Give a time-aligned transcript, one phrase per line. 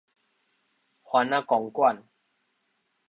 [0.03, 0.03] 番
[1.29, 2.03] 仔公館